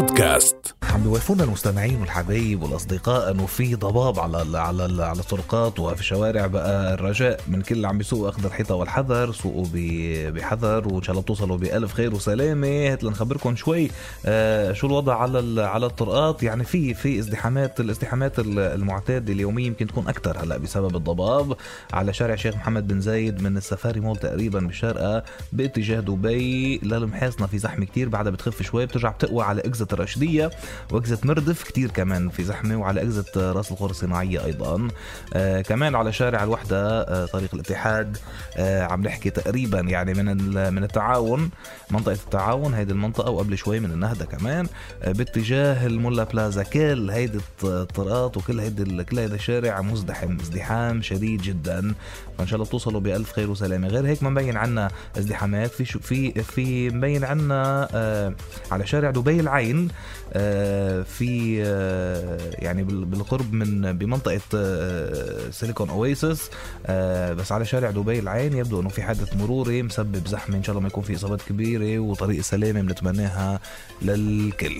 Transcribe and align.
بودكاست. 0.00 0.74
عم 0.82 1.02
بيوافونا 1.02 1.44
المستمعين 1.44 2.00
والحبايب 2.00 2.62
والأصدقاء 2.62 3.30
انه 3.30 3.46
في 3.46 3.74
ضباب 3.74 4.18
على 4.20 4.42
ال 4.42 4.56
على 4.56 4.84
ال 4.86 5.00
على 5.00 5.20
الطرقات 5.20 5.78
وفي 5.80 6.00
الشوارع 6.00 6.46
بقى 6.46 6.94
الرجاء 6.94 7.40
من 7.48 7.62
كل 7.62 7.74
اللي 7.74 7.88
عم 7.88 7.98
بيسوقوا 7.98 8.28
أخذ 8.28 8.44
الحيطة 8.44 8.74
والحذر 8.74 9.32
سوقوا 9.32 9.66
بحذر 10.30 10.88
وإن 10.88 11.02
شاء 11.02 11.10
الله 11.10 11.22
بتوصلوا 11.22 11.56
بألف 11.56 11.92
خير 11.94 12.14
وسلامة. 12.14 12.92
هات 12.92 13.04
لنخبركم 13.04 13.56
شوي 13.56 13.90
آه 14.26 14.72
شو 14.72 14.86
الوضع 14.86 15.16
على 15.16 15.62
على 15.62 15.86
الطرقات؟ 15.86 16.42
يعني 16.42 16.64
في 16.64 16.94
في 16.94 17.18
ازدحامات 17.18 17.80
الازدحامات 17.80 18.38
ال- 18.38 18.58
المعتادة 18.58 19.32
اليومية 19.32 19.66
يمكن 19.66 19.86
تكون 19.86 20.08
أكثر 20.08 20.38
هلأ 20.44 20.56
بسبب 20.56 20.96
الضباب 20.96 21.56
على 21.92 22.12
شارع 22.12 22.36
شيخ 22.36 22.54
محمد 22.56 22.88
بن 22.88 23.00
زايد 23.00 23.42
من 23.42 23.56
السفاري 23.56 24.00
مول 24.00 24.16
تقريبا 24.16 24.60
بالشارقه 24.60 25.22
باتجاه 25.52 26.00
دبي. 26.00 26.78
للمحاصنه 26.78 27.46
في 27.46 27.58
زحمة 27.58 27.84
كتير 27.84 28.08
بعدها 28.08 28.32
بتخف 28.32 28.62
شوي 28.62 28.86
بترجع 28.86 29.10
بتقوى 29.10 29.44
على 29.44 29.60
اجزه 29.90 29.94
الرشديه 29.94 30.50
واجزه 30.92 31.18
مردف 31.24 31.62
كتير 31.62 31.90
كمان 31.90 32.28
في 32.28 32.44
زحمة 32.44 32.76
وعلى 32.76 33.02
اجزه 33.02 33.24
رأس 33.36 33.70
الخور 33.72 33.90
الصناعية 33.90 34.44
أيضا. 34.44 34.88
آه 35.34 35.60
كمان 35.60 35.94
على 35.94 36.12
شارع 36.12 36.42
الوحدة 36.42 37.02
آه 37.02 37.26
طريق 37.26 37.54
الاتحاد 37.54 38.16
آه 38.56 38.82
عم 38.82 39.02
نحكي 39.02 39.30
تقريبا 39.30 39.80
يعني 39.80 40.14
من 40.14 40.26
من 40.74 40.84
التعاون 40.84 41.50
منطقة 41.90 42.12
التعاون 42.12 42.74
هيدي 42.74 42.92
المنطقة 42.92 43.30
وقبل 43.30 43.58
شوي 43.58 43.80
من 43.80 43.90
النهضة 43.92 44.24
كمان 44.24 44.66
آه 45.02 45.12
باتجاه 45.12 45.86
المولا 45.86 46.24
بلازا. 46.24 46.62
كل 46.62 47.10
هيدي 47.10 47.38
الط- 47.38 47.64
الطرقات 47.64 48.36
وكل 48.36 48.60
هيدي 48.60 49.04
كل 49.04 49.18
هيدا 49.18 49.34
الشارع 49.34 49.80
مزدحم 49.80 50.36
ازدحام 50.40 51.02
شديد 51.02 51.42
جدا. 51.42 51.94
فان 52.38 52.46
شاء 52.46 52.54
الله 52.56 52.66
بتوصلوا 52.66 53.00
بألف 53.00 53.32
خير 53.32 53.50
وسلامة. 53.50 53.88
غير 53.88 54.06
هيك 54.06 54.22
ما 54.22 54.30
مبين 54.30 54.56
عنا 54.56 54.90
ازدحامات. 55.18 55.70
في 55.70 55.84
في 55.84 56.42
في 56.42 56.90
مبين 56.90 57.24
عنا 57.24 57.88
آه 57.94 58.34
على 58.70 58.86
شارع 58.86 59.10
دبي 59.10 59.40
العين 59.40 59.79
آه، 60.32 61.02
في 61.02 61.62
آه، 61.66 62.38
يعني 62.58 62.82
بال- 62.84 63.04
بالقرب 63.04 63.52
من 63.52 63.92
بمنطقة 63.92 64.40
آه، 64.54 65.50
سيليكون 65.50 65.90
اويسس 65.90 66.50
آه، 66.86 67.32
بس 67.32 67.52
على 67.52 67.64
شارع 67.64 67.90
دبي 67.90 68.18
العين 68.18 68.56
يبدو 68.56 68.80
إنه 68.80 68.88
في 68.88 69.02
حادث 69.02 69.36
مروري 69.36 69.82
مسبب 69.82 70.26
زحمة. 70.28 70.56
إن 70.56 70.62
شاء 70.62 70.70
الله 70.72 70.80
ما 70.82 70.88
يكون 70.88 71.02
في 71.04 71.14
إصابات 71.16 71.42
كبيرة 71.42 71.98
وطريق 71.98 72.40
سلامة 72.40 72.80
بنتمناها 72.80 73.60
للكل. 74.02 74.76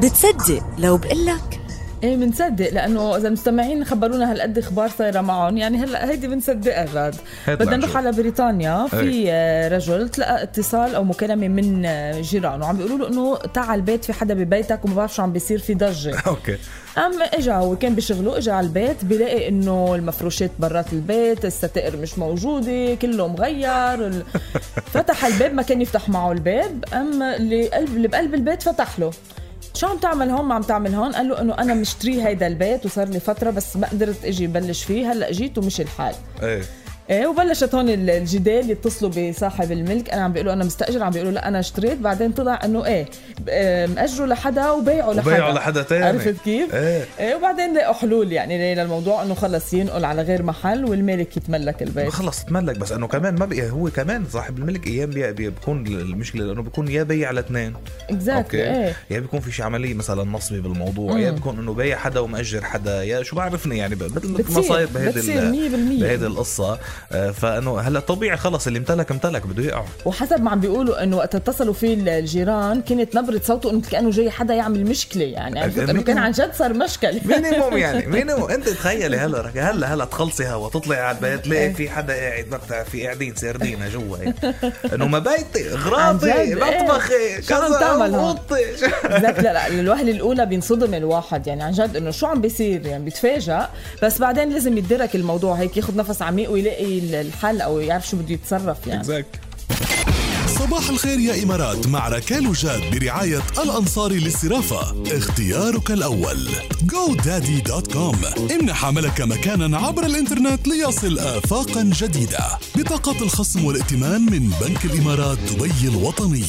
بتصدق 0.00 0.62
لو 0.78 0.96
بقلك 0.96 1.60
إيه 2.04 2.16
بنصدق 2.16 2.70
لأنه 2.72 3.16
إذا 3.16 3.28
المستمعين 3.28 3.84
خبرونا 3.84 4.32
هالقد 4.32 4.58
إخبار 4.58 4.88
صايرة 4.88 5.20
معهم. 5.20 5.56
يعني 5.56 5.78
هلأ 5.78 6.10
هيدي 6.10 6.28
بنصدقها 6.28 6.84
جاد 6.84 7.14
هات 7.46 7.58
بدنا. 7.58 7.76
نروح 7.76 7.96
على 7.96 8.12
بريطانيا. 8.12 8.86
في 8.86 9.24
آه، 9.30 9.68
رجل 9.68 10.08
تلقى 10.08 10.42
اتصال 10.42 10.94
أو 10.94 11.04
مكالمة 11.04 11.48
من 11.48 11.86
آه، 11.86 12.20
جيرانه. 12.20 12.64
وعم 12.64 12.76
بيقولوا 12.76 12.98
له 12.98 13.08
إنه 13.08 13.36
تعال 13.36 13.78
البيت 13.80 14.04
في 14.04 14.12
حدا 14.12 14.34
ببيتك 14.34 14.84
وما 14.84 14.94
بعرف 14.94 15.14
شو 15.14 15.22
عم 15.22 15.32
بيصير 15.32 15.58
في 15.58 15.74
ضجة. 15.74 16.18
أوكي. 16.26 16.56
قام 16.96 17.12
اجى 17.22 17.52
هو 17.52 17.76
كان 17.76 17.94
بشغله 17.94 18.38
اجى 18.38 18.50
على 18.50 18.66
البيت 18.66 19.04
بيلاقي 19.04 19.48
إنه 19.48 19.94
المفروشات 19.94 20.50
برات 20.58 20.92
البيت 20.92 21.44
الستائر 21.44 21.96
مش 21.96 22.18
موجودة 22.18 22.94
كله 22.94 23.28
مغير. 23.28 24.24
فتح 24.94 25.24
الباب 25.24 25.54
ما 25.54 25.62
كان 25.62 25.80
يفتح 25.82 26.08
معه 26.08 26.32
الباب. 26.32 26.84
قام 26.92 27.22
اللي 27.22 27.68
قلب 27.68 27.96
اللي 27.96 28.08
بقلب 28.08 28.34
البيت 28.34 28.62
فتح 28.62 28.98
له. 28.98 29.10
شو 29.74 29.86
عم 29.86 29.96
تعمل 29.98 30.30
هون؟ 30.30 30.44
ما 30.44 30.54
عم 30.54 30.62
تعمل 30.62 30.94
هون. 30.94 31.12
قال 31.12 31.28
له 31.28 31.40
إنه 31.40 31.54
أنا 31.54 31.74
مشتري 31.74 32.22
هيدا 32.22 32.46
البيت 32.46 32.86
وصار 32.86 33.08
لي 33.08 33.20
فترة 33.20 33.50
بس 33.50 33.76
ما 33.76 33.88
قدرت 33.88 34.24
إجي 34.24 34.46
بلش 34.46 34.84
فيه. 34.84 35.12
هلأ 35.12 35.32
جيت 35.32 35.58
ومشي 35.58 35.82
الحال. 35.82 36.14
إيه. 36.42 36.62
إيه 37.10 37.26
وبلشت 37.26 37.74
هون 37.74 37.88
ال- 37.88 38.10
الجدال 38.10 38.70
يتصلوا 38.70 39.10
بصاحب 39.30 39.72
الملك. 39.72 40.10
أنا 40.10 40.22
عم 40.22 40.32
بيقولوا 40.32 40.52
أنا 40.52 40.64
مستأجر 40.64 41.02
عم 41.02 41.10
بيقولوا 41.10 41.32
لا 41.32 41.48
أنا 41.48 41.60
اشتريت. 41.60 41.98
بعدين 41.98 42.32
طلع 42.32 42.60
إنه 42.64 42.86
إيه 42.86 43.06
آه، 43.48 43.86
مأجره 43.86 44.26
لحدا 44.26 44.70
وبيعه 44.70 45.12
لحدا. 45.12 45.20
وبيعه 45.32 45.52
لحدا 45.52 45.82
تاني. 45.82 46.04
عرفت 46.04 46.34
كيف؟ 46.44 46.74
إيه. 46.74 47.04
إيه 47.20 47.34
وبعدين 47.34 47.74
لقوا 47.74 47.94
حلول. 47.94 48.32
يعني 48.32 48.74
للموضوع 48.74 49.22
إنه 49.22 49.34
خلص 49.34 49.74
ينقل 49.74 50.04
على 50.04 50.22
غير 50.22 50.42
محل 50.42 50.84
والمالك 50.84 51.36
يتملك 51.36 51.82
البيت. 51.82 52.08
خلص 52.08 52.44
تملك 52.44 52.78
بس 52.78 52.92
إنه 52.92 53.06
كمان 53.06 53.34
ما 53.34 53.46
بقي 53.46 53.70
هو 53.70 53.90
كمان 53.90 54.24
صاحب 54.32 54.58
الملك 54.58 54.86
أيام 54.86 55.10
بي- 55.10 55.32
بي- 55.32 55.50
بيكون 55.50 55.86
المشكلة 55.86 56.44
لأنه 56.44 56.62
بيكون 56.62 56.88
يا 56.88 57.02
بيع 57.02 57.30
لاثنين. 57.30 57.74
exactly 58.10 58.62
إيه. 58.62 58.96
يا 59.10 59.20
بيكون 59.20 59.40
في 59.40 59.52
شي 59.52 59.62
عملية 59.62 59.94
مثلا 59.94 60.24
نصبي 60.24 60.60
بالموضوع 60.60 61.18
يا 61.18 61.30
بيكون 61.30 61.58
إنه 61.58 61.72
بايع 61.74 61.96
حدا 61.96 62.20
ومأجر 62.20 62.64
حدا. 62.64 63.02
يا 63.04 63.22
شو 63.22 63.36
بعرفني 63.36 63.78
يعني 63.78 63.94
مثل 63.96 64.52
ما 64.54 64.62
صاير 64.62 64.88
بهيدي 64.94 65.10
بتصير 65.20 65.42
ال- 65.42 65.50
100% 65.98 66.00
بهيدي 66.02 66.26
القصة. 66.26 66.78
فإنه 67.32 67.80
هلا 67.80 68.00
طبيعي 68.00 68.36
خلص 68.36 68.66
اللي 68.66 68.78
امتلك 68.78 69.10
امتلك 69.10 69.46
بده 69.46 69.62
يقعه 69.62 69.86
وحسب 70.04 70.40
ما 70.42 70.50
عم 70.50 70.60
بيقولوا 70.60 71.02
إنه 71.02 71.16
وقت 71.16 71.34
اتصلوا 71.34 71.74
فيه 71.74 71.94
الجيران 72.18 72.82
كانت 72.82 73.16
نبرة 73.16 73.40
صوته 73.44 73.70
إنه 73.70 73.80
كأنه 73.90 74.10
جاي 74.10 74.30
حدا 74.30 74.54
يعمل 74.54 74.84
مشكلة 74.84 75.24
يعني. 75.24 75.60
عرفت 75.60 75.78
إنه 75.78 76.02
كان 76.02 76.18
عن 76.18 76.30
جد 76.30 76.50
صار 76.54 76.72
مشكلة. 76.74 77.20
minimum 77.24 77.76
يعني 77.84 78.06
minimum. 78.06 78.50
أنت 78.50 78.68
تخيلي 78.68 79.16
هلا 79.16 79.40
رك- 79.40 79.56
هلا 79.58 79.94
هلا 79.94 80.04
تخلصي 80.04 80.46
هوا 80.46 80.68
تطلعي 80.68 81.00
على 81.00 81.16
البيت 81.16 81.44
تلاقي 81.44 81.62
إيه. 81.66 81.72
في 81.74 81.90
حدا 81.90 82.14
قاعد 82.14 82.46
مقطع 82.50 82.82
في 82.82 83.04
قاعدين 83.04 83.34
سردينة 83.36 83.88
جوا. 83.88 84.16
إنه 84.94 85.06
ما 85.08 85.18
بيتي 85.18 85.68
غراضي 85.70 86.32
إيه. 86.32 86.54
مطبخي 86.54 87.42
شو 87.48 87.54
عم 87.54 87.74
كذا؟ 87.78 88.16
أوضتي. 88.16 88.64
لا 89.08 89.40
لا 89.42 89.66
الوهلة 89.68 90.12
الأولى 90.12 90.46
بينصدم 90.46 90.94
الواحد 90.94 91.46
يعني 91.46 91.62
عن 91.62 91.72
جد 91.72 91.96
إنه 91.96 92.10
شو 92.10 92.26
عم 92.26 92.40
بيصير 92.40 92.86
يعني 92.86 93.04
بيتفاجئ 93.04 93.58
بس 94.02 94.18
بعدين 94.18 94.48
لازم 94.52 94.78
يدرك 94.78 95.14
الموضوع 95.16 95.54
هيك 95.54 95.76
ياخذ 95.76 95.96
نفس 95.96 96.22
عميق 96.22 96.50
ويلاقي 96.50 96.87
الحل 96.88 97.60
أو 97.60 97.80
يعرف 97.80 98.08
شو 98.08 98.16
بده 98.16 98.34
يتصرف 98.34 98.86
يعني. 98.86 99.24
صباح 100.58 100.88
الخير 100.88 101.18
يا 101.18 101.42
إمارات 101.42 101.86
مع 101.86 102.08
ركال 102.08 102.46
وجاد 102.46 102.80
برعاية 102.92 103.42
الأنصاري 103.62 104.18
للصرافة. 104.18 105.02
اختيارك 105.16 105.90
الأول. 105.90 106.48
GoDaddy.com 106.70 108.16
امنح 108.52 108.84
عملك 108.84 109.20
مكانا 109.20 109.78
عبر 109.78 110.06
الإنترنت 110.06 110.68
ليصل 110.68 111.18
آفاقا 111.18 111.82
جديدة. 111.82 112.58
بطاقة 112.76 113.22
الخصم 113.22 113.64
والائتمان 113.64 114.22
من 114.22 114.52
بنك 114.60 114.84
الإمارات 114.84 115.38
دبي 115.38 115.88
الوطني. 115.88 116.44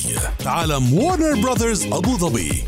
عالم 0.46 0.94
وارنر 0.94 1.42
براذرز 1.42 1.86
أبو 1.86 2.18
ظبي. 2.18 2.64